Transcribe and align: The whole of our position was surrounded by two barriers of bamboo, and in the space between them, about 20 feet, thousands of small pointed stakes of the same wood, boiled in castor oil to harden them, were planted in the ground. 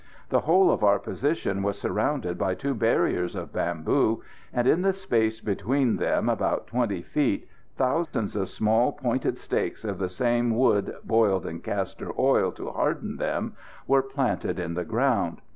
The 0.29 0.39
whole 0.39 0.71
of 0.71 0.83
our 0.83 0.97
position 0.97 1.61
was 1.61 1.77
surrounded 1.79 2.35
by 2.35 2.55
two 2.55 2.73
barriers 2.73 3.35
of 3.35 3.53
bamboo, 3.53 4.23
and 4.51 4.67
in 4.67 4.81
the 4.81 4.93
space 4.93 5.39
between 5.39 5.97
them, 5.97 6.27
about 6.27 6.65
20 6.65 7.03
feet, 7.03 7.47
thousands 7.75 8.35
of 8.35 8.49
small 8.49 8.93
pointed 8.93 9.37
stakes 9.37 9.85
of 9.85 9.99
the 9.99 10.09
same 10.09 10.55
wood, 10.57 10.95
boiled 11.03 11.45
in 11.45 11.59
castor 11.59 12.11
oil 12.19 12.51
to 12.53 12.71
harden 12.71 13.17
them, 13.17 13.55
were 13.85 14.01
planted 14.01 14.57
in 14.57 14.73
the 14.73 14.85
ground. 14.85 15.39